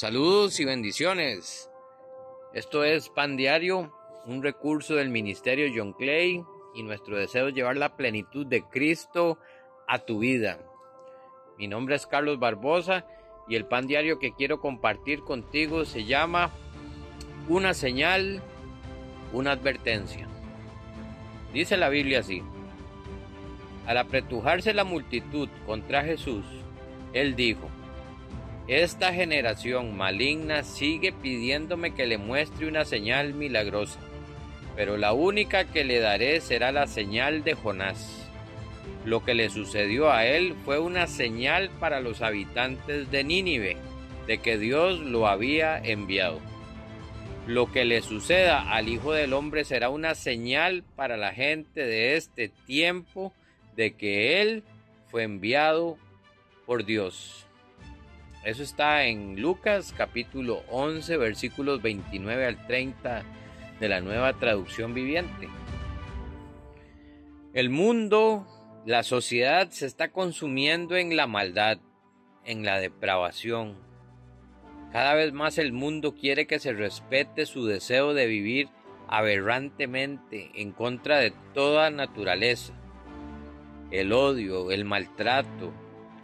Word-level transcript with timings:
Saludos 0.00 0.58
y 0.60 0.64
bendiciones. 0.64 1.68
Esto 2.54 2.84
es 2.84 3.10
Pan 3.10 3.36
Diario, 3.36 3.92
un 4.24 4.42
recurso 4.42 4.94
del 4.94 5.10
Ministerio 5.10 5.70
John 5.76 5.92
Clay 5.92 6.42
y 6.74 6.82
nuestro 6.82 7.18
deseo 7.18 7.48
es 7.48 7.54
llevar 7.54 7.76
la 7.76 7.98
plenitud 7.98 8.46
de 8.46 8.62
Cristo 8.62 9.36
a 9.86 9.98
tu 9.98 10.20
vida. 10.20 10.58
Mi 11.58 11.68
nombre 11.68 11.96
es 11.96 12.06
Carlos 12.06 12.38
Barbosa 12.38 13.04
y 13.46 13.56
el 13.56 13.66
pan 13.66 13.86
diario 13.86 14.18
que 14.18 14.32
quiero 14.32 14.58
compartir 14.58 15.20
contigo 15.20 15.84
se 15.84 16.06
llama 16.06 16.50
Una 17.46 17.74
señal, 17.74 18.40
una 19.34 19.52
advertencia. 19.52 20.26
Dice 21.52 21.76
la 21.76 21.90
Biblia 21.90 22.20
así. 22.20 22.42
Al 23.86 23.98
apretujarse 23.98 24.72
la 24.72 24.84
multitud 24.84 25.50
contra 25.66 26.02
Jesús, 26.04 26.46
él 27.12 27.36
dijo, 27.36 27.68
esta 28.70 29.12
generación 29.12 29.96
maligna 29.96 30.62
sigue 30.62 31.12
pidiéndome 31.12 31.92
que 31.92 32.06
le 32.06 32.18
muestre 32.18 32.68
una 32.68 32.84
señal 32.84 33.34
milagrosa, 33.34 33.98
pero 34.76 34.96
la 34.96 35.12
única 35.12 35.64
que 35.64 35.82
le 35.82 35.98
daré 35.98 36.40
será 36.40 36.70
la 36.70 36.86
señal 36.86 37.42
de 37.42 37.54
Jonás. 37.54 38.28
Lo 39.04 39.24
que 39.24 39.34
le 39.34 39.50
sucedió 39.50 40.12
a 40.12 40.24
él 40.24 40.54
fue 40.64 40.78
una 40.78 41.08
señal 41.08 41.68
para 41.80 42.00
los 42.00 42.22
habitantes 42.22 43.10
de 43.10 43.24
Nínive 43.24 43.76
de 44.28 44.38
que 44.38 44.56
Dios 44.56 45.00
lo 45.00 45.26
había 45.26 45.76
enviado. 45.76 46.38
Lo 47.48 47.72
que 47.72 47.84
le 47.84 48.02
suceda 48.02 48.72
al 48.72 48.88
Hijo 48.88 49.12
del 49.12 49.32
Hombre 49.32 49.64
será 49.64 49.88
una 49.88 50.14
señal 50.14 50.84
para 50.94 51.16
la 51.16 51.32
gente 51.32 51.84
de 51.84 52.14
este 52.14 52.50
tiempo 52.66 53.32
de 53.74 53.96
que 53.96 54.40
Él 54.40 54.62
fue 55.08 55.24
enviado 55.24 55.98
por 56.66 56.84
Dios. 56.84 57.48
Eso 58.42 58.62
está 58.62 59.04
en 59.04 59.42
Lucas 59.42 59.94
capítulo 59.94 60.62
11 60.70 61.18
versículos 61.18 61.82
29 61.82 62.46
al 62.46 62.66
30 62.66 63.22
de 63.78 63.88
la 63.88 64.00
nueva 64.00 64.32
traducción 64.32 64.94
viviente. 64.94 65.46
El 67.52 67.68
mundo, 67.68 68.46
la 68.86 69.02
sociedad 69.02 69.68
se 69.68 69.84
está 69.84 70.10
consumiendo 70.10 70.96
en 70.96 71.16
la 71.16 71.26
maldad, 71.26 71.80
en 72.46 72.64
la 72.64 72.80
depravación. 72.80 73.76
Cada 74.90 75.12
vez 75.14 75.34
más 75.34 75.58
el 75.58 75.74
mundo 75.74 76.14
quiere 76.14 76.46
que 76.46 76.58
se 76.58 76.72
respete 76.72 77.44
su 77.44 77.66
deseo 77.66 78.14
de 78.14 78.26
vivir 78.26 78.70
aberrantemente 79.06 80.50
en 80.54 80.72
contra 80.72 81.18
de 81.18 81.34
toda 81.52 81.90
naturaleza. 81.90 82.72
El 83.90 84.14
odio, 84.14 84.70
el 84.70 84.86
maltrato, 84.86 85.74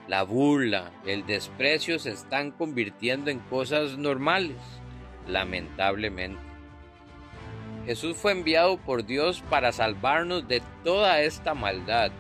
la 0.09 0.23
burla, 0.23 0.93
el 1.05 1.27
desprecio 1.27 1.99
se 1.99 2.11
están 2.11 2.53
convirtiendo 2.53 3.31
en 3.31 3.41
cosas 3.41 3.99
normales, 3.99 4.57
lamentablemente. 5.27 6.41
Jesús 7.87 8.17
fue 8.17 8.33
enviado 8.33 8.79
por 8.79 9.05
Dios 9.05 9.43
para 9.49 9.73
salvarnos 9.73 10.47
de 10.49 10.63
toda 10.85 11.21
esta 11.21 11.55
maldad 11.55 12.11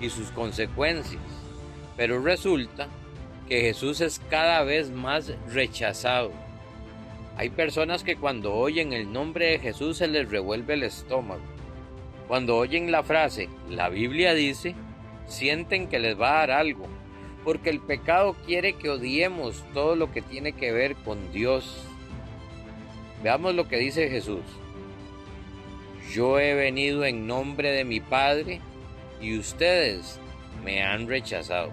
y 0.00 0.08
sus 0.10 0.30
consecuencias, 0.30 1.22
pero 1.96 2.20
resulta 2.20 2.88
que 3.48 3.60
Jesús 3.60 4.00
es 4.00 4.20
cada 4.30 4.62
vez 4.62 4.90
más 4.90 5.32
rechazado. 5.52 6.32
Hay 7.36 7.50
personas 7.50 8.02
que 8.02 8.16
cuando 8.16 8.54
oyen 8.54 8.92
el 8.92 9.12
nombre 9.12 9.46
de 9.46 9.58
Jesús 9.58 9.98
se 9.98 10.08
les 10.08 10.30
revuelve 10.30 10.74
el 10.74 10.82
estómago. 10.82 11.42
Cuando 12.28 12.56
oyen 12.56 12.90
la 12.90 13.04
frase, 13.04 13.48
la 13.68 13.88
Biblia 13.88 14.34
dice, 14.34 14.74
sienten 15.26 15.88
que 15.88 15.98
les 15.98 16.18
va 16.18 16.30
a 16.30 16.46
dar 16.46 16.50
algo, 16.52 16.88
porque 17.46 17.70
el 17.70 17.78
pecado 17.78 18.34
quiere 18.44 18.72
que 18.72 18.90
odiemos 18.90 19.62
todo 19.72 19.94
lo 19.94 20.10
que 20.10 20.20
tiene 20.20 20.54
que 20.54 20.72
ver 20.72 20.96
con 20.96 21.30
Dios. 21.30 21.80
Veamos 23.22 23.54
lo 23.54 23.68
que 23.68 23.76
dice 23.76 24.10
Jesús. 24.10 24.42
Yo 26.12 26.40
he 26.40 26.54
venido 26.54 27.04
en 27.04 27.28
nombre 27.28 27.70
de 27.70 27.84
mi 27.84 28.00
Padre 28.00 28.60
y 29.20 29.38
ustedes 29.38 30.18
me 30.64 30.82
han 30.82 31.06
rechazado. 31.06 31.70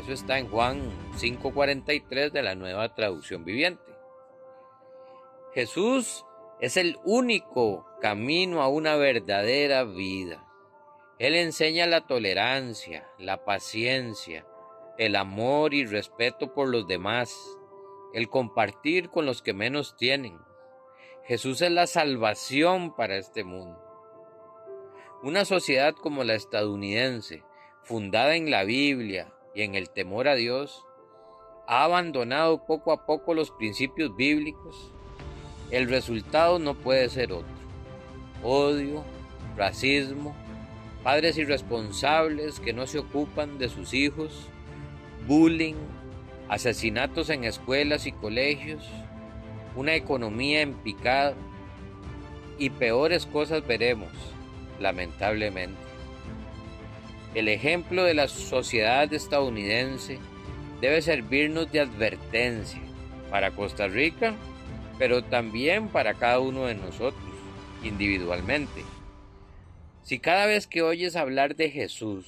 Eso 0.00 0.12
está 0.12 0.38
en 0.38 0.46
Juan 0.46 0.82
5:43 1.16 2.30
de 2.30 2.42
la 2.44 2.54
nueva 2.54 2.94
traducción 2.94 3.44
viviente. 3.44 3.90
Jesús 5.52 6.24
es 6.60 6.76
el 6.76 6.96
único 7.02 7.84
camino 8.00 8.62
a 8.62 8.68
una 8.68 8.94
verdadera 8.94 9.82
vida. 9.82 10.47
Él 11.18 11.34
enseña 11.34 11.86
la 11.86 12.06
tolerancia, 12.06 13.10
la 13.18 13.44
paciencia, 13.44 14.46
el 14.98 15.16
amor 15.16 15.74
y 15.74 15.84
respeto 15.84 16.54
por 16.54 16.68
los 16.68 16.86
demás, 16.86 17.34
el 18.14 18.28
compartir 18.28 19.10
con 19.10 19.26
los 19.26 19.42
que 19.42 19.52
menos 19.52 19.96
tienen. 19.96 20.38
Jesús 21.24 21.60
es 21.60 21.72
la 21.72 21.88
salvación 21.88 22.94
para 22.94 23.16
este 23.16 23.42
mundo. 23.42 23.82
Una 25.24 25.44
sociedad 25.44 25.92
como 25.94 26.22
la 26.22 26.34
estadounidense, 26.34 27.42
fundada 27.82 28.36
en 28.36 28.52
la 28.52 28.62
Biblia 28.62 29.32
y 29.56 29.62
en 29.62 29.74
el 29.74 29.90
temor 29.90 30.28
a 30.28 30.36
Dios, 30.36 30.86
ha 31.66 31.82
abandonado 31.82 32.64
poco 32.64 32.92
a 32.92 33.06
poco 33.06 33.34
los 33.34 33.50
principios 33.50 34.14
bíblicos. 34.14 34.94
El 35.72 35.88
resultado 35.88 36.60
no 36.60 36.74
puede 36.74 37.08
ser 37.08 37.32
otro. 37.32 37.58
Odio, 38.44 39.02
racismo, 39.56 40.36
padres 41.02 41.38
irresponsables 41.38 42.60
que 42.60 42.72
no 42.72 42.86
se 42.86 42.98
ocupan 42.98 43.58
de 43.58 43.68
sus 43.68 43.94
hijos, 43.94 44.48
bullying, 45.26 45.76
asesinatos 46.48 47.30
en 47.30 47.44
escuelas 47.44 48.06
y 48.06 48.12
colegios, 48.12 48.84
una 49.76 49.94
economía 49.94 50.62
en 50.62 50.74
picado 50.74 51.34
y 52.58 52.70
peores 52.70 53.26
cosas 53.26 53.66
veremos, 53.66 54.10
lamentablemente. 54.80 55.78
El 57.34 57.48
ejemplo 57.48 58.04
de 58.04 58.14
la 58.14 58.26
sociedad 58.26 59.12
estadounidense 59.12 60.18
debe 60.80 61.02
servirnos 61.02 61.70
de 61.70 61.80
advertencia 61.80 62.80
para 63.30 63.50
Costa 63.50 63.86
Rica, 63.86 64.34
pero 64.98 65.22
también 65.22 65.88
para 65.88 66.14
cada 66.14 66.40
uno 66.40 66.64
de 66.64 66.74
nosotros 66.74 67.22
individualmente. 67.84 68.82
Si 70.08 70.20
cada 70.20 70.46
vez 70.46 70.66
que 70.66 70.80
oyes 70.80 71.16
hablar 71.16 71.54
de 71.54 71.68
Jesús 71.68 72.24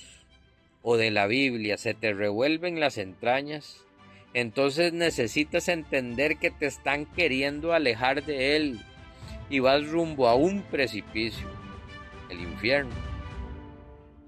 o 0.82 0.98
de 0.98 1.10
la 1.10 1.26
Biblia 1.26 1.78
se 1.78 1.94
te 1.94 2.12
revuelven 2.12 2.78
las 2.78 2.98
entrañas, 2.98 3.86
entonces 4.34 4.92
necesitas 4.92 5.66
entender 5.66 6.36
que 6.36 6.50
te 6.50 6.66
están 6.66 7.06
queriendo 7.06 7.72
alejar 7.72 8.22
de 8.26 8.54
Él 8.56 8.80
y 9.48 9.60
vas 9.60 9.88
rumbo 9.88 10.28
a 10.28 10.34
un 10.34 10.60
precipicio, 10.64 11.48
el 12.28 12.42
infierno. 12.42 12.94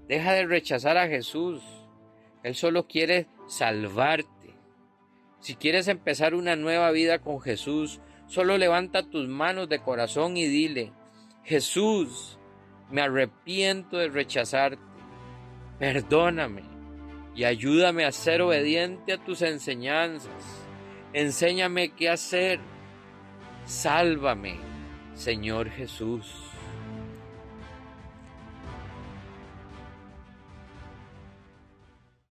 Deja 0.07 0.33
de 0.33 0.47
rechazar 0.47 0.97
a 0.97 1.07
Jesús. 1.07 1.61
Él 2.41 2.55
solo 2.55 2.87
quiere 2.87 3.27
salvarte. 3.47 4.55
Si 5.41 5.53
quieres 5.53 5.87
empezar 5.89 6.33
una 6.33 6.55
nueva 6.55 6.89
vida 6.89 7.19
con 7.19 7.39
Jesús, 7.39 8.01
solo 8.25 8.57
levanta 8.57 9.07
tus 9.07 9.27
manos 9.27 9.69
de 9.69 9.77
corazón 9.77 10.37
y 10.37 10.47
dile, 10.47 10.91
Jesús, 11.43 12.39
me 12.91 13.01
arrepiento 13.01 13.97
de 13.97 14.09
rechazarte. 14.09 14.81
Perdóname 15.79 16.63
y 17.35 17.43
ayúdame 17.45 18.05
a 18.05 18.11
ser 18.11 18.41
obediente 18.41 19.13
a 19.13 19.23
tus 19.23 19.41
enseñanzas. 19.41 20.31
Enséñame 21.13 21.89
qué 21.89 22.09
hacer. 22.09 22.59
Sálvame, 23.65 24.59
Señor 25.13 25.69
Jesús. 25.69 26.31